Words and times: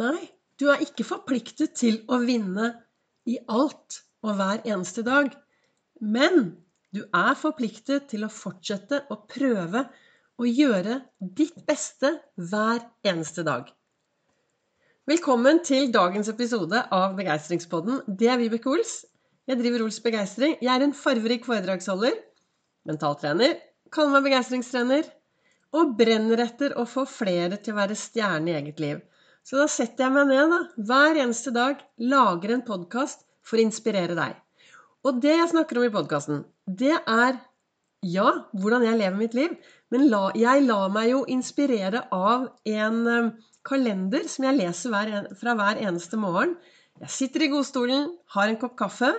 Nei, 0.00 0.30
du 0.56 0.70
er 0.72 0.80
ikke 0.80 1.04
forpliktet 1.04 1.74
til 1.76 1.98
å 2.08 2.16
vinne 2.22 2.70
i 3.28 3.34
alt 3.44 3.98
og 4.24 4.38
hver 4.38 4.62
eneste 4.64 5.04
dag. 5.04 5.28
Men 6.00 6.54
du 6.96 7.02
er 7.04 7.36
forpliktet 7.36 8.08
til 8.08 8.24
å 8.24 8.32
fortsette 8.32 9.02
å 9.12 9.18
prøve 9.28 9.84
å 10.40 10.48
gjøre 10.48 11.02
ditt 11.20 11.60
beste 11.68 12.14
hver 12.40 12.80
eneste 13.04 13.44
dag. 13.44 13.68
Velkommen 15.12 15.60
til 15.66 15.92
dagens 15.92 16.32
episode 16.32 16.86
av 16.94 17.12
Begeistringspodden. 17.18 18.00
Det 18.08 18.32
er 18.32 18.40
Vibeke 18.40 18.72
Ols. 18.72 19.02
Jeg 19.44 19.60
driver 19.60 19.84
Ols 19.84 20.00
Begeistring. 20.00 20.56
Jeg 20.62 20.72
er 20.72 20.86
en 20.86 20.96
farverik 20.96 21.44
foredragsholder, 21.44 22.16
mentaltrener, 22.88 23.58
kaller 23.92 24.16
meg 24.16 24.30
begeistringstrener 24.30 25.04
og 25.76 25.98
brenner 25.98 26.46
etter 26.46 26.78
å 26.80 26.88
få 26.88 27.04
flere 27.04 27.60
til 27.60 27.74
å 27.74 27.82
være 27.82 27.98
stjerne 27.98 28.54
i 28.54 28.60
eget 28.62 28.80
liv. 28.80 29.02
Så 29.42 29.58
da 29.58 29.66
setter 29.70 30.06
jeg 30.06 30.14
meg 30.14 30.28
ned 30.30 30.52
da, 30.52 30.58
hver 30.88 31.18
eneste 31.24 31.52
dag, 31.54 31.80
lager 31.98 32.54
en 32.54 32.66
podkast 32.66 33.24
for 33.42 33.58
å 33.58 33.66
inspirere 33.66 34.14
deg. 34.18 34.36
Og 35.02 35.18
det 35.22 35.34
jeg 35.34 35.50
snakker 35.50 35.80
om 35.80 35.86
i 35.88 35.94
podkasten, 35.94 36.44
det 36.66 36.94
er 36.94 37.40
ja, 38.06 38.28
hvordan 38.58 38.86
jeg 38.86 38.98
lever 38.98 39.18
mitt 39.18 39.34
liv. 39.38 39.56
Men 39.94 40.06
la, 40.10 40.28
jeg 40.38 40.64
lar 40.66 40.92
meg 40.94 41.10
jo 41.10 41.24
inspirere 41.30 42.04
av 42.14 42.48
en 42.70 43.02
um, 43.06 43.32
kalender 43.66 44.26
som 44.30 44.46
jeg 44.48 44.58
leser 44.58 44.94
hver, 44.94 45.12
fra 45.38 45.56
hver 45.58 45.82
eneste 45.82 46.18
morgen. 46.18 46.56
Jeg 47.02 47.14
sitter 47.14 47.46
i 47.46 47.50
godstolen, 47.52 48.10
har 48.34 48.50
en 48.50 48.58
kopp 48.60 48.74
kaffe. 48.78 49.12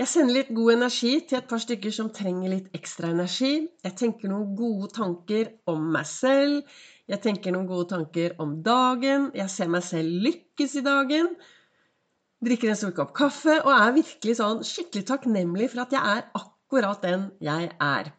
Jeg 0.00 0.08
sender 0.08 0.38
litt 0.38 0.52
god 0.56 0.72
energi 0.78 1.12
til 1.28 1.38
et 1.40 1.48
par 1.50 1.60
stykker 1.60 1.92
som 1.92 2.12
trenger 2.14 2.50
litt 2.52 2.70
ekstra 2.76 3.10
energi. 3.12 3.66
Jeg 3.84 3.96
tenker 3.98 4.30
noen 4.30 4.54
gode 4.56 4.88
tanker 4.96 5.50
om 5.70 5.90
meg 5.92 6.06
selv. 6.08 6.62
Jeg 7.10 7.18
tenker 7.24 7.50
noen 7.50 7.66
gode 7.66 7.88
tanker 7.90 8.36
om 8.42 8.60
dagen. 8.62 9.30
Jeg 9.34 9.50
ser 9.50 9.70
meg 9.72 9.82
selv 9.82 10.22
lykkes 10.28 10.76
i 10.78 10.82
dagen. 10.86 11.32
Drikker 12.40 12.70
en 12.70 12.78
stor 12.78 12.92
kopp 12.94 13.10
kaffe 13.18 13.56
og 13.64 13.70
er 13.74 13.96
virkelig 13.96 14.36
sånn 14.38 14.62
skikkelig 14.64 15.08
takknemlig 15.08 15.72
for 15.72 15.82
at 15.82 15.96
jeg 15.96 16.12
er 16.14 16.28
akkurat 16.38 17.02
den 17.02 17.26
jeg 17.42 17.72
er. 17.74 18.12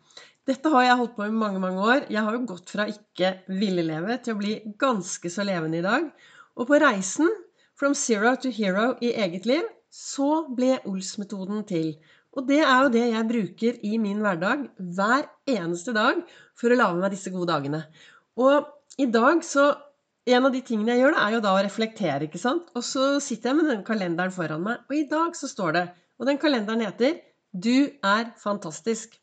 Dette 0.50 0.72
har 0.74 0.84
jeg 0.84 0.98
holdt 1.00 1.16
på 1.16 1.24
i 1.24 1.32
mange, 1.32 1.62
mange 1.64 1.86
år. 1.86 2.04
Jeg 2.12 2.26
har 2.26 2.36
jo 2.36 2.44
gått 2.50 2.74
fra 2.74 2.90
ikke 2.92 3.32
ville 3.62 3.86
leve 3.88 4.18
til 4.26 4.36
å 4.36 4.42
bli 4.42 4.58
ganske 4.82 5.32
så 5.32 5.46
levende 5.48 5.80
i 5.80 5.86
dag. 5.86 6.12
Og 6.60 6.68
på 6.68 6.82
reisen 6.84 7.32
from 7.80 7.96
zero 7.96 8.36
to 8.44 8.52
hero 8.52 8.92
i 9.00 9.14
eget 9.24 9.48
liv, 9.48 9.64
så 9.88 10.44
ble 10.52 10.82
Ols-metoden 10.90 11.64
til. 11.70 11.94
Og 12.36 12.44
det 12.48 12.60
er 12.66 12.84
jo 12.84 12.92
det 12.92 13.08
jeg 13.08 13.30
bruker 13.32 13.80
i 13.88 13.96
min 14.04 14.20
hverdag 14.24 14.68
hver 15.00 15.32
eneste 15.48 15.96
dag 15.96 16.22
for 16.60 16.72
å 16.72 16.80
lage 16.80 17.00
meg 17.00 17.16
disse 17.16 17.32
gode 17.32 17.52
dagene. 17.54 17.86
Og 18.40 18.68
i 19.02 19.08
dag 19.10 19.46
så 19.46 19.72
En 20.30 20.46
av 20.46 20.54
de 20.54 20.60
tingene 20.62 20.94
jeg 20.94 21.02
gjør, 21.02 21.16
da, 21.16 21.22
er 21.26 21.34
jo 21.34 21.38
da 21.42 21.52
å 21.58 21.62
reflektere, 21.66 22.28
ikke 22.28 22.38
sant. 22.38 22.68
Og 22.78 22.84
så 22.86 23.06
sitter 23.26 23.50
jeg 23.50 23.58
med 23.58 23.72
den 23.72 23.80
kalenderen 23.88 24.34
foran 24.36 24.62
meg, 24.62 24.84
og 24.86 24.94
i 24.94 25.08
dag 25.10 25.34
så 25.34 25.50
står 25.50 25.72
det 25.74 25.82
Og 26.22 26.28
den 26.30 26.38
kalenderen 26.38 26.84
heter 26.86 27.16
'Du 27.50 27.90
er 28.06 28.30
fantastisk'. 28.38 29.18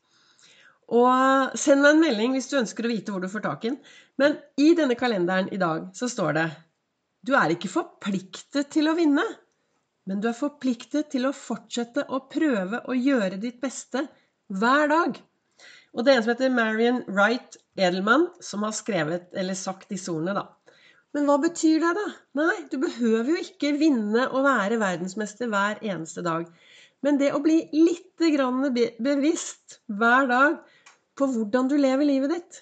Og 0.88 1.54
send 1.54 1.84
meg 1.84 1.94
en 1.94 2.02
melding 2.02 2.34
hvis 2.34 2.48
du 2.50 2.56
ønsker 2.58 2.86
å 2.86 2.90
vite 2.90 3.12
hvor 3.12 3.22
du 3.22 3.28
får 3.28 3.44
tak 3.44 3.64
i 3.64 3.70
den. 3.70 3.78
Men 4.18 4.38
i 4.56 4.72
denne 4.74 4.96
kalenderen 4.98 5.52
i 5.52 5.60
dag 5.60 5.90
så 5.94 6.08
står 6.10 6.32
det 6.34 6.48
Du 7.22 7.34
er 7.36 7.54
ikke 7.54 7.70
forpliktet 7.70 8.70
til 8.74 8.88
å 8.88 8.96
vinne, 8.98 9.24
men 10.08 10.20
du 10.20 10.28
er 10.30 10.36
forpliktet 10.36 11.10
til 11.12 11.28
å 11.28 11.36
fortsette 11.36 12.06
å 12.08 12.24
prøve 12.32 12.82
å 12.88 12.96
gjøre 12.96 13.38
ditt 13.38 13.60
beste 13.60 14.06
hver 14.48 14.88
dag. 14.88 15.18
Og 15.96 16.04
det 16.04 16.12
er 16.12 16.20
en 16.20 16.24
som 16.26 16.34
heter 16.34 16.52
Marion 16.52 17.02
Wright 17.08 17.56
Edelman, 17.78 18.28
som 18.44 18.66
har 18.66 18.74
skrevet, 18.76 19.28
eller 19.32 19.56
sagt 19.58 19.88
disse 19.92 20.12
ordene, 20.12 20.36
da. 20.36 20.74
Men 21.16 21.24
hva 21.24 21.38
betyr 21.40 21.80
det, 21.80 21.92
da? 21.96 22.06
Nei, 22.42 22.56
du 22.68 22.76
behøver 22.82 23.30
jo 23.32 23.38
ikke 23.40 23.72
vinne 23.80 24.26
og 24.28 24.44
være 24.44 24.80
verdensmester 24.80 25.48
hver 25.50 25.80
eneste 25.80 26.24
dag. 26.26 26.44
Men 27.04 27.18
det 27.20 27.32
å 27.32 27.40
bli 27.42 27.62
litt 27.72 28.18
bevisst 28.18 29.78
hver 29.86 30.28
dag 30.28 30.58
på 31.18 31.28
hvordan 31.32 31.70
du 31.70 31.76
lever 31.78 32.06
livet 32.06 32.34
ditt 32.34 32.58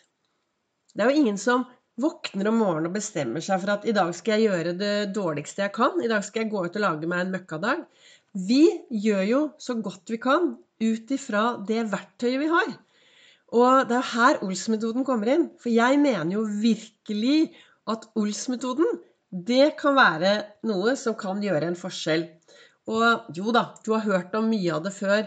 Det 0.93 1.05
er 1.05 1.11
jo 1.11 1.23
ingen 1.23 1.41
som 1.41 1.65
våkner 2.01 2.51
om 2.51 2.59
morgenen 2.61 2.91
og 2.91 2.97
bestemmer 2.97 3.45
seg 3.45 3.61
for 3.63 3.73
at 3.73 3.87
i 3.89 3.95
dag 3.97 4.13
skal 4.17 4.37
jeg 4.37 4.51
gjøre 4.51 4.77
det 4.77 4.95
dårligste 5.17 5.65
jeg 5.65 5.73
kan. 5.77 5.97
I 6.05 6.11
dag 6.13 6.25
skal 6.25 6.45
jeg 6.45 6.53
gå 6.53 6.67
ut 6.67 6.77
og 6.77 6.85
lage 6.85 7.09
meg 7.09 7.25
en 7.25 7.33
møkkadag. 7.37 7.85
Vi 8.37 8.65
gjør 8.93 9.23
jo 9.31 9.41
så 9.61 9.79
godt 9.81 10.13
vi 10.13 10.21
kan 10.21 10.55
ut 10.57 11.15
ifra 11.17 11.47
det 11.69 11.87
verktøyet 11.93 12.43
vi 12.43 12.51
har. 12.53 12.75
Og 13.55 13.87
det 13.87 13.99
er 14.01 14.13
her 14.13 14.41
Ols-metoden 14.43 15.07
kommer 15.07 15.31
inn. 15.31 15.49
For 15.63 15.71
jeg 15.71 16.01
mener 16.03 16.33
jo 16.35 16.47
virkelig 16.47 17.53
at 17.87 18.09
Ols-metoden, 18.19 18.99
det 19.31 19.77
kan 19.79 19.97
være 19.99 20.33
noe 20.67 20.97
som 20.99 21.15
kan 21.19 21.43
gjøre 21.43 21.71
en 21.71 21.79
forskjell. 21.79 22.27
Og 22.91 23.31
jo 23.35 23.53
da, 23.55 23.69
du 23.85 23.93
har 23.95 24.07
hørt 24.07 24.35
om 24.39 24.49
mye 24.51 24.75
av 24.75 24.85
det 24.87 24.95
før, 24.95 25.27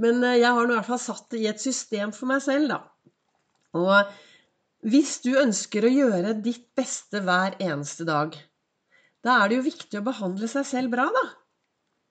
men 0.00 0.22
eh, 0.24 0.40
jeg 0.40 0.56
har 0.56 0.66
nå 0.66 0.72
i 0.72 0.78
hvert 0.78 0.88
fall 0.88 1.02
satt 1.02 1.28
det 1.34 1.42
i 1.42 1.48
et 1.50 1.60
system 1.60 2.12
for 2.16 2.30
meg 2.30 2.40
selv, 2.44 2.72
da. 2.72 2.80
Og 3.76 4.88
hvis 4.88 5.18
du 5.24 5.34
ønsker 5.40 5.84
å 5.84 5.92
gjøre 5.92 6.36
ditt 6.44 6.66
beste 6.76 7.20
hver 7.24 7.56
eneste 7.62 8.06
dag, 8.08 8.36
da 9.24 9.38
er 9.40 9.50
det 9.50 9.58
jo 9.58 9.68
viktig 9.68 10.00
å 10.00 10.06
behandle 10.06 10.48
seg 10.50 10.66
selv 10.68 10.92
bra, 10.96 11.06
da. 11.12 11.24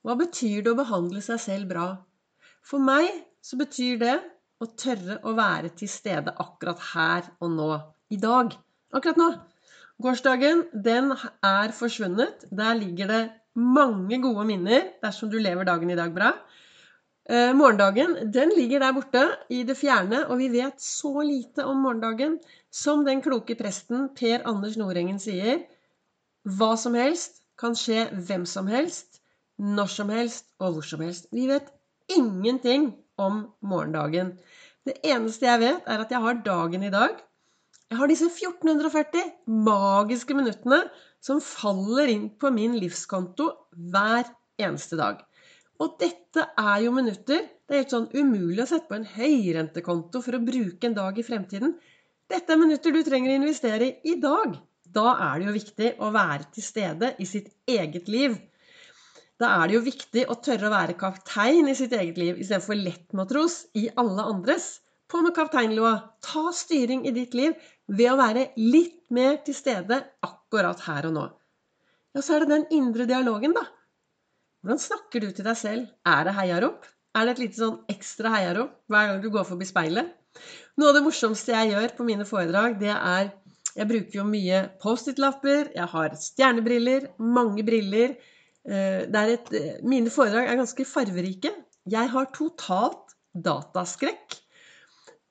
Hva 0.03 0.17
betyr 0.19 0.63
det 0.63 0.73
å 0.73 0.79
behandle 0.79 1.21
seg 1.23 1.41
selv 1.41 1.69
bra? 1.69 1.87
For 2.65 2.81
meg 2.83 3.09
så 3.43 3.59
betyr 3.59 3.99
det 4.01 4.15
å 4.63 4.71
tørre 4.79 5.19
å 5.27 5.35
være 5.37 5.73
til 5.77 5.91
stede 5.91 6.33
akkurat 6.39 6.81
her 6.93 7.29
og 7.43 7.53
nå. 7.53 7.69
I 8.13 8.19
dag. 8.21 8.53
Akkurat 8.93 9.19
nå. 9.19 9.29
Gårsdagen, 10.03 10.65
den 10.73 11.13
er 11.13 11.73
forsvunnet. 11.75 12.47
Der 12.51 12.75
ligger 12.79 13.09
det 13.09 13.21
mange 13.55 14.19
gode 14.21 14.45
minner 14.49 14.89
dersom 15.03 15.29
du 15.31 15.37
lever 15.41 15.67
dagen 15.69 15.91
i 15.93 15.97
dag 15.97 16.13
bra. 16.15 16.33
Eh, 17.29 17.53
morgendagen, 17.55 18.17
den 18.33 18.51
ligger 18.57 18.83
der 18.83 18.95
borte 18.95 19.23
i 19.49 19.61
det 19.63 19.77
fjerne, 19.79 20.25
og 20.27 20.41
vi 20.41 20.49
vet 20.51 20.81
så 20.81 21.21
lite 21.23 21.63
om 21.65 21.79
morgendagen. 21.85 22.39
Som 22.71 23.05
den 23.05 23.21
kloke 23.21 23.55
presten 23.55 24.09
Per 24.17 24.43
Anders 24.49 24.75
Nordengen 24.81 25.21
sier, 25.21 25.61
hva 26.43 26.73
som 26.75 26.97
helst 26.99 27.43
kan 27.59 27.77
skje 27.77 28.09
hvem 28.27 28.47
som 28.49 28.67
helst, 28.67 29.21
når 29.61 29.91
som 29.93 30.09
helst 30.09 30.49
og 30.59 30.73
hvor 30.73 30.87
som 30.87 31.03
helst. 31.05 31.29
Vi 31.31 31.45
vet 31.47 31.69
ingenting 32.11 32.91
om 33.21 33.43
morgendagen. 33.61 34.33
Det 34.83 34.97
eneste 35.07 35.47
jeg 35.47 35.61
vet, 35.61 35.85
er 35.87 36.03
at 36.03 36.11
jeg 36.11 36.23
har 36.23 36.41
dagen 36.45 36.83
i 36.83 36.91
dag. 36.93 37.15
Jeg 37.91 37.99
har 37.99 38.09
disse 38.09 38.27
1440 38.31 39.27
magiske 39.63 40.35
minuttene 40.35 40.81
som 41.23 41.41
faller 41.43 42.09
inn 42.11 42.25
på 42.41 42.49
min 42.51 42.75
livskonto 42.81 43.49
hver 43.93 44.25
eneste 44.59 44.97
dag. 44.99 45.21
Og 45.81 45.97
dette 46.01 46.47
er 46.57 46.83
jo 46.85 46.93
minutter 46.95 47.49
Det 47.63 47.77
er 47.77 47.81
helt 47.81 47.93
sånn 47.93 48.09
umulig 48.13 48.59
å 48.61 48.67
sette 48.69 48.89
på 48.89 48.97
en 48.97 49.07
høyrentekonto 49.07 50.19
for 50.21 50.35
å 50.35 50.43
bruke 50.43 50.89
en 50.89 50.97
dag 50.97 51.15
i 51.17 51.23
fremtiden. 51.25 51.71
Dette 52.29 52.53
er 52.53 52.59
minutter 52.59 52.91
du 52.93 52.99
trenger 53.07 53.31
å 53.31 53.37
investere 53.39 53.87
i 53.87 54.13
i 54.13 54.17
dag. 54.21 54.57
Da 54.93 55.13
er 55.29 55.39
det 55.39 55.47
jo 55.47 55.53
viktig 55.55 55.93
å 56.03 56.11
være 56.13 56.49
til 56.53 56.65
stede 56.65 57.13
i 57.23 57.25
sitt 57.25 57.47
eget 57.69 58.11
liv. 58.11 58.35
Da 59.41 59.49
er 59.57 59.69
det 59.69 59.77
jo 59.77 59.83
viktig 59.85 60.23
å 60.29 60.37
tørre 60.45 60.69
å 60.69 60.73
være 60.73 60.97
kaptein 60.99 61.69
i 61.69 61.75
sitt 61.77 61.93
eget 61.97 62.19
liv 62.21 62.39
istedenfor 62.39 62.77
lettmatros 62.79 63.63
i 63.79 63.87
alle 63.99 64.25
andres. 64.29 64.79
På 65.09 65.21
med 65.21 65.35
kapteinlua. 65.35 65.93
Ta 66.23 66.51
styring 66.55 67.03
i 67.05 67.13
ditt 67.15 67.35
liv 67.37 67.53
ved 67.87 68.11
å 68.13 68.19
være 68.19 68.47
litt 68.57 69.01
mer 69.13 69.39
til 69.45 69.57
stede 69.57 69.99
akkurat 70.25 70.85
her 70.87 71.09
og 71.09 71.15
nå. 71.17 71.25
Ja, 72.13 72.21
så 72.21 72.37
er 72.37 72.43
det 72.43 72.53
den 72.53 72.67
indre 72.77 73.07
dialogen, 73.09 73.55
da. 73.57 73.65
Hvordan 74.63 74.79
snakker 74.79 75.23
du 75.23 75.31
til 75.33 75.45
deg 75.45 75.57
selv? 75.59 75.87
Er 76.07 76.27
det 76.27 76.35
heiarop? 76.37 76.85
Er 77.13 77.27
det 77.27 77.35
et 77.35 77.41
lite 77.43 77.59
sånn 77.59 77.79
ekstra 77.91 78.31
heiarop 78.33 78.77
hver 78.89 79.09
gang 79.09 79.21
du 79.21 79.29
går 79.33 79.45
forbi 79.49 79.67
speilet? 79.69 80.13
Noe 80.79 80.89
av 80.89 80.97
det 80.97 81.03
morsomste 81.05 81.53
jeg 81.53 81.73
gjør 81.73 81.91
på 81.97 82.05
mine 82.07 82.25
foredrag, 82.25 82.79
det 82.81 82.93
er 82.93 83.33
Jeg 83.73 83.89
bruker 83.89 84.19
jo 84.19 84.23
mye 84.29 84.57
Post-It-lapper, 84.81 85.71
jeg 85.73 85.87
har 85.89 86.13
stjernebriller, 86.21 87.07
mange 87.17 87.63
briller. 87.65 88.11
Eh, 88.63 89.03
et, 89.03 89.53
eh, 89.53 89.83
mine 89.83 90.09
foredrag 90.09 90.47
er 90.47 90.59
ganske 90.59 90.85
farverike. 90.87 91.51
Jeg 91.89 92.09
har 92.09 92.31
totalt 92.35 93.15
dataskrekk. 93.35 94.39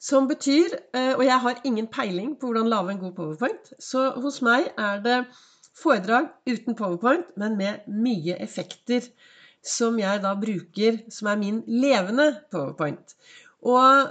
Som 0.02 0.26
betyr 0.26 0.73
eh, 0.94 1.14
Og 1.14 1.23
jeg 1.25 1.38
har 1.38 1.61
ingen 1.64 1.87
peiling 1.87 2.34
på 2.37 2.49
hvordan 2.50 2.69
lage 2.69 2.90
en 2.90 2.99
god 2.99 3.14
powerpoint. 3.14 3.73
Så 3.79 4.11
hos 4.20 4.43
meg 4.43 4.73
er 4.76 5.00
det 5.00 5.19
foredrag 5.79 6.29
uten 6.46 6.75
powerpoint, 6.75 7.31
men 7.37 7.56
med 7.56 7.87
mye 7.87 8.37
effekter. 8.43 9.06
Som 9.62 10.00
jeg 10.00 10.25
da 10.25 10.34
bruker, 10.34 10.99
som 11.08 11.29
er 11.31 11.38
min 11.38 11.62
levende 11.70 12.43
powerpoint. 12.50 13.14
Og 13.62 14.11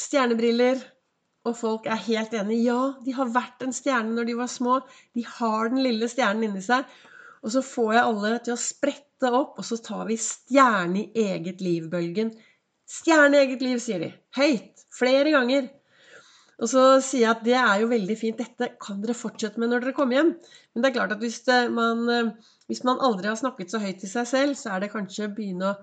stjernebriller 0.00 0.80
og 1.46 1.54
folk 1.56 1.86
er 1.86 2.00
helt 2.08 2.32
enige. 2.34 2.72
Ja, 2.72 2.80
de 3.04 3.12
har 3.14 3.28
vært 3.30 3.62
en 3.62 3.76
stjerne 3.76 4.16
når 4.16 4.30
de 4.30 4.38
var 4.38 4.50
små. 4.50 4.80
De 5.14 5.22
har 5.36 5.68
den 5.68 5.82
lille 5.84 6.08
stjernen 6.10 6.48
inni 6.48 6.64
seg. 6.64 6.88
Og 7.46 7.52
så 7.54 7.62
får 7.62 7.92
jeg 7.94 8.02
alle 8.10 8.34
til 8.42 8.56
å 8.56 8.58
sprette 8.58 9.30
opp, 9.30 9.60
og 9.60 9.66
så 9.68 9.78
tar 9.78 10.08
vi 10.08 10.18
stjerne 10.18 11.04
i 11.04 11.26
eget 11.30 11.62
liv-bølgen. 11.62 12.32
Stjerne 12.90 13.38
i 13.38 13.44
eget 13.44 13.62
liv, 13.62 13.78
sier 13.82 14.02
de. 14.02 14.10
Høyt. 14.34 14.82
Flere 14.96 15.30
ganger. 15.30 15.68
Og 16.56 16.70
så 16.72 16.82
sier 17.04 17.22
jeg 17.22 17.30
at 17.30 17.44
det 17.44 17.56
er 17.60 17.82
jo 17.82 17.90
veldig 17.90 18.16
fint, 18.16 18.38
dette 18.40 18.70
kan 18.80 19.02
dere 19.02 19.16
fortsette 19.16 19.60
med 19.60 19.70
når 19.70 19.84
dere 19.84 19.96
kommer 19.96 20.18
hjem. 20.18 20.30
Men 20.72 20.82
det 20.82 20.90
er 20.90 20.96
klart 20.96 21.12
at 21.14 21.22
hvis, 21.22 21.38
man, 21.72 22.02
eh, 22.12 22.54
hvis 22.70 22.82
man 22.88 23.02
aldri 23.04 23.28
har 23.28 23.38
snakket 23.38 23.74
så 23.74 23.80
høyt 23.82 24.00
til 24.02 24.10
seg 24.10 24.30
selv, 24.30 24.56
så 24.58 24.72
er 24.72 24.82
det 24.82 24.92
kanskje 24.94 25.28
å 25.28 25.34
begynne 25.36 25.70
å 25.70 25.76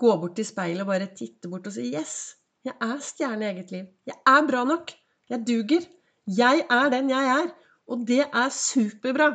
gå 0.00 0.14
bort 0.22 0.36
til 0.38 0.48
speilet 0.48 0.84
og 0.84 0.90
bare 0.90 1.10
titte 1.16 1.52
bort 1.52 1.68
og 1.68 1.76
si 1.76 1.90
Yes, 1.92 2.36
jeg 2.66 2.74
er 2.82 2.96
stjerne 3.04 3.44
i 3.44 3.50
eget 3.52 3.74
liv. 3.76 3.86
Jeg 4.08 4.18
er 4.32 4.48
bra 4.48 4.64
nok. 4.66 4.90
Jeg 5.30 5.44
duger. 5.46 5.86
Jeg 6.26 6.64
er 6.64 6.90
den 6.90 7.12
jeg 7.12 7.32
er. 7.36 7.52
Og 7.86 8.02
det 8.08 8.24
er 8.26 8.48
superbra. 8.50 9.28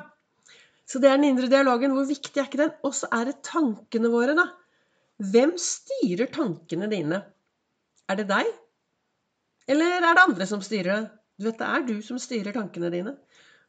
Så 0.92 1.00
det 1.00 1.08
er 1.08 1.20
den 1.20 1.30
indre 1.30 1.48
dialogen. 1.48 1.94
Hvor 1.96 2.08
viktig 2.10 2.36
er 2.36 2.50
ikke 2.50 2.60
den? 2.66 2.74
Og 2.84 2.96
så 2.98 3.08
er 3.16 3.30
det 3.30 3.40
tankene 3.48 4.12
våre, 4.12 4.36
da. 4.36 4.50
Hvem 5.32 5.54
styrer 5.62 6.28
tankene 6.34 6.90
dine? 6.92 7.22
Er 8.12 8.20
det 8.20 8.28
deg? 8.32 8.50
Eller 9.72 10.02
er 10.02 10.04
det 10.04 10.26
andre 10.26 10.48
som 10.50 10.64
styrer 10.66 10.92
det? 10.92 11.12
Du 11.40 11.48
vet, 11.48 11.62
det 11.62 11.70
er 11.70 11.86
du 11.88 11.94
som 12.06 12.20
styrer 12.22 12.56
tankene 12.56 12.92
dine. 12.94 13.16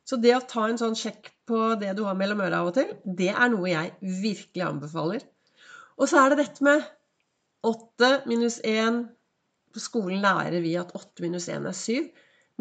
Så 0.08 0.18
det 0.18 0.32
å 0.34 0.42
ta 0.50 0.66
en 0.66 0.80
sånn 0.80 0.96
sjekk 0.98 1.30
på 1.46 1.60
det 1.78 1.92
du 1.96 2.02
har 2.08 2.18
mellom 2.18 2.42
øra 2.42 2.62
av 2.62 2.72
og 2.72 2.76
til, 2.76 2.90
det 3.04 3.30
er 3.30 3.52
noe 3.52 3.70
jeg 3.70 3.92
virkelig 4.02 4.64
anbefaler. 4.66 5.22
Og 6.00 6.10
så 6.10 6.24
er 6.24 6.32
det 6.32 6.40
dette 6.42 6.66
med 6.66 6.82
8 7.68 8.12
minus 8.26 8.58
1 8.66 9.04
På 9.72 9.80
skolen 9.80 10.18
lærer 10.20 10.58
vi 10.60 10.74
at 10.76 10.90
8 10.98 11.22
minus 11.24 11.46
1 11.48 11.68
er 11.70 11.76
7. 11.78 12.10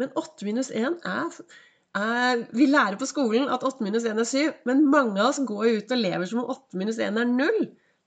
Men 0.00 0.14
8 0.16 0.46
minus 0.48 0.70
1 0.72 1.02
er, 1.08 1.40
Vi 1.92 2.66
lærer 2.70 2.96
på 2.96 3.08
skolen 3.08 3.50
at 3.52 3.64
8 3.68 3.84
minus 3.84 4.06
1 4.08 4.20
er 4.22 4.28
7, 4.28 4.52
men 4.68 4.86
mange 4.88 5.20
av 5.20 5.32
oss 5.32 5.42
går 5.44 5.82
ut 5.82 5.92
og 5.92 6.00
lever 6.00 6.28
som 6.28 6.40
om 6.40 6.52
8 6.54 6.78
minus 6.80 7.00
1 7.02 7.18
er 7.20 7.28
0. 7.28 7.58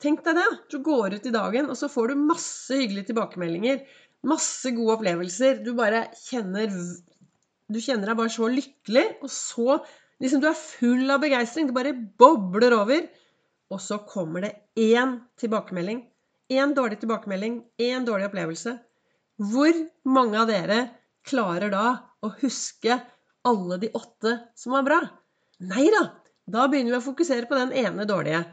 Tenk 0.02 0.24
deg 0.26 0.40
det. 0.40 0.48
Du 0.74 0.80
går 0.84 1.16
ut 1.16 1.28
i 1.30 1.34
dagen, 1.34 1.70
og 1.70 1.78
så 1.80 1.90
får 1.92 2.12
du 2.12 2.24
masse 2.26 2.74
hyggelige 2.76 3.12
tilbakemeldinger. 3.12 3.84
Masse 4.26 4.74
gode 4.76 4.98
opplevelser. 4.98 5.62
Du 5.66 5.76
bare 5.78 6.08
kjenner 6.26 6.74
Du 7.66 7.80
kjenner 7.82 8.12
deg 8.12 8.18
bare 8.18 8.34
så 8.34 8.50
lykkelig, 8.50 9.06
og 9.26 9.32
så 9.34 9.78
Liksom 10.24 10.40
du 10.40 10.48
er 10.48 10.56
full 10.56 11.10
av 11.12 11.20
begeistring. 11.24 11.68
Det 11.68 11.76
bare 11.76 11.96
bobler 12.20 12.76
over. 12.78 13.08
Og 13.74 13.82
så 13.84 13.98
kommer 14.08 14.46
det 14.46 14.54
én 14.80 15.18
tilbakemelding. 15.42 16.06
Én 16.54 16.76
dårlig 16.78 17.02
tilbakemelding, 17.02 17.58
én 17.82 18.06
dårlig 18.06 18.30
opplevelse. 18.30 18.78
Hvor 19.42 19.80
mange 20.08 20.40
av 20.40 20.48
dere 20.48 20.78
klarer 21.26 21.74
da 21.74 21.88
å 22.24 22.30
huske 22.40 23.00
alle 23.48 23.80
de 23.82 23.92
åtte 23.98 24.38
som 24.58 24.76
var 24.76 24.86
bra? 24.88 25.02
Nei 25.64 25.88
da! 25.94 26.06
Da 26.46 26.68
begynner 26.70 26.94
vi 26.94 27.00
å 27.00 27.08
fokusere 27.08 27.50
på 27.50 27.58
den 27.58 27.74
ene 27.74 28.06
dårlige. 28.06 28.44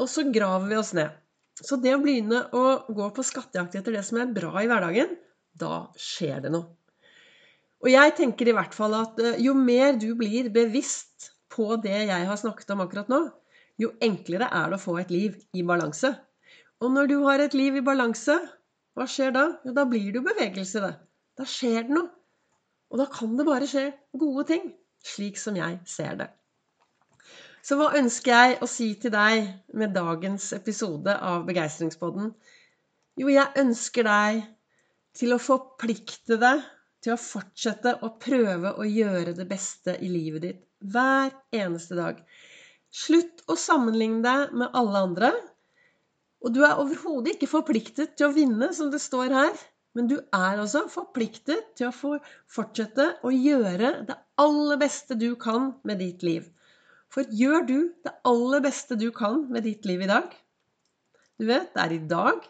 Og 0.00 0.08
så 0.08 0.24
graver 0.32 0.70
vi 0.70 0.78
oss 0.80 0.94
ned. 0.96 1.12
Så 1.56 1.78
det 1.80 1.94
å 1.96 2.00
begynne 2.00 2.42
å 2.56 2.64
gå 2.92 3.08
på 3.16 3.24
skattejakt 3.24 3.76
etter 3.78 3.96
det 3.96 4.04
som 4.04 4.20
er 4.20 4.32
bra 4.36 4.52
i 4.60 4.68
hverdagen, 4.68 5.14
da 5.56 5.86
skjer 6.00 6.42
det 6.44 6.52
noe. 6.52 6.68
Og 7.84 7.90
jeg 7.92 8.14
tenker 8.16 8.48
i 8.48 8.54
hvert 8.56 8.76
fall 8.76 8.96
at 8.96 9.20
eh, 9.20 9.40
jo 9.44 9.52
mer 9.56 9.96
du 10.00 10.10
blir 10.18 10.48
bevisst 10.52 11.30
på 11.52 11.76
det 11.80 12.06
jeg 12.08 12.28
har 12.28 12.40
snakket 12.40 12.72
om 12.74 12.82
akkurat 12.84 13.10
nå, 13.12 13.20
jo 13.80 13.92
enklere 14.04 14.48
er 14.48 14.72
det 14.72 14.78
å 14.78 14.82
få 14.82 14.96
et 15.00 15.12
liv 15.12 15.36
i 15.56 15.64
balanse. 15.66 16.12
Og 16.80 16.92
når 16.92 17.12
du 17.12 17.16
har 17.24 17.40
et 17.40 17.56
liv 17.56 17.76
i 17.76 17.84
balanse, 17.84 18.36
hva 18.96 19.06
skjer 19.08 19.32
da? 19.36 19.46
Jo, 19.64 19.74
da 19.76 19.84
blir 19.88 20.08
det 20.08 20.20
jo 20.20 20.24
bevegelse, 20.24 20.82
det. 20.84 20.94
Da 21.36 21.44
skjer 21.48 21.84
det 21.84 21.96
noe. 21.96 22.15
Og 22.92 23.00
da 23.00 23.06
kan 23.10 23.34
det 23.38 23.46
bare 23.48 23.68
skje 23.70 23.88
gode 24.18 24.46
ting, 24.50 24.68
slik 25.04 25.38
som 25.40 25.56
jeg 25.58 25.80
ser 25.88 26.18
det. 26.20 26.28
Så 27.66 27.74
hva 27.78 27.90
ønsker 27.98 28.30
jeg 28.30 28.58
å 28.62 28.68
si 28.70 28.92
til 29.02 29.10
deg 29.10 29.48
med 29.74 29.94
dagens 29.96 30.52
episode 30.54 31.16
av 31.18 31.42
Begeistringspodden? 31.48 32.30
Jo, 33.18 33.30
jeg 33.32 33.58
ønsker 33.58 34.06
deg 34.06 34.44
til 35.16 35.34
å 35.34 35.40
forplikte 35.42 36.38
deg 36.38 36.62
til 37.02 37.14
å 37.14 37.20
fortsette 37.20 37.96
å 38.06 38.12
prøve 38.22 38.76
å 38.78 38.86
gjøre 38.86 39.34
det 39.34 39.48
beste 39.50 39.96
i 39.98 40.10
livet 40.10 40.44
ditt 40.44 40.62
hver 40.94 41.32
eneste 41.54 41.98
dag. 41.98 42.20
Slutt 42.92 43.42
å 43.50 43.56
sammenligne 43.58 44.22
deg 44.24 44.54
med 44.62 44.74
alle 44.76 45.02
andre. 45.08 45.32
Og 46.44 46.54
du 46.54 46.62
er 46.66 46.78
overhodet 46.78 47.34
ikke 47.34 47.50
forpliktet 47.50 48.14
til 48.14 48.28
å 48.28 48.34
vinne, 48.36 48.70
som 48.76 48.92
det 48.92 49.02
står 49.02 49.34
her. 49.34 49.64
Men 49.96 50.10
du 50.10 50.16
er 50.20 50.58
altså 50.60 50.84
forpliktet 50.92 51.70
til 51.78 51.88
å 51.88 52.16
fortsette 52.52 53.06
å 53.24 53.32
gjøre 53.32 53.92
det 54.08 54.16
aller 54.42 54.80
beste 54.80 55.16
du 55.16 55.30
kan 55.40 55.70
med 55.88 56.02
ditt 56.04 56.24
liv. 56.26 56.50
For 57.12 57.24
gjør 57.32 57.64
du 57.64 57.78
det 58.04 58.12
aller 58.28 58.60
beste 58.64 58.98
du 59.00 59.08
kan 59.14 59.46
med 59.48 59.64
ditt 59.64 59.86
liv 59.88 60.02
i 60.04 60.10
dag 60.10 60.34
Du 61.40 61.46
vet, 61.48 61.72
det 61.72 61.82
er 61.82 61.92
i 61.92 62.04
dag. 62.10 62.44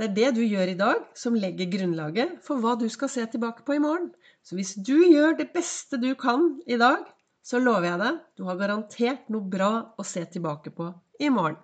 Det 0.00 0.06
er 0.08 0.14
det 0.16 0.30
du 0.36 0.40
gjør 0.42 0.70
i 0.72 0.78
dag, 0.78 1.02
som 1.14 1.36
legger 1.38 1.68
grunnlaget 1.70 2.38
for 2.44 2.60
hva 2.60 2.72
du 2.80 2.86
skal 2.90 3.10
se 3.12 3.24
tilbake 3.30 3.62
på 3.66 3.76
i 3.76 3.82
morgen. 3.84 4.08
Så 4.42 4.56
hvis 4.58 4.72
du 4.74 4.96
gjør 4.96 5.36
det 5.38 5.52
beste 5.54 6.00
du 6.00 6.14
kan 6.18 6.54
i 6.66 6.78
dag, 6.80 7.04
så 7.44 7.60
lover 7.60 7.90
jeg 7.90 8.00
deg, 8.00 8.18
du 8.40 8.42
har 8.48 8.58
garantert 8.58 9.28
noe 9.32 9.44
bra 9.52 9.70
å 10.00 10.06
se 10.08 10.24
tilbake 10.32 10.72
på 10.74 10.88
i 11.20 11.30
morgen. 11.32 11.60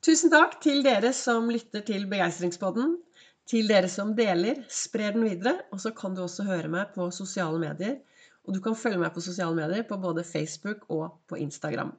Tusen 0.00 0.32
takk 0.32 0.56
til 0.64 0.80
dere 0.86 1.10
som 1.12 1.50
lytter 1.52 1.82
til 1.84 2.06
Begeistringspodden. 2.08 2.94
Til 3.48 3.70
dere 3.70 3.88
som 3.90 4.12
deler, 4.16 4.60
sprer 4.70 5.14
den 5.16 5.24
videre. 5.26 5.56
Og 5.72 5.80
så 5.82 5.94
kan 5.96 6.14
du 6.14 6.24
også 6.26 6.46
høre 6.48 6.70
meg 6.70 6.92
på 6.94 7.08
sosiale 7.14 7.60
medier. 7.62 7.98
Og 8.46 8.56
du 8.56 8.60
kan 8.64 8.76
følge 8.78 9.00
meg 9.00 9.12
på 9.14 9.24
sosiale 9.24 9.56
medier 9.56 9.86
på 9.88 9.98
både 10.00 10.24
Facebook 10.26 10.86
og 10.88 11.20
på 11.28 11.38
Instagram. 11.40 11.92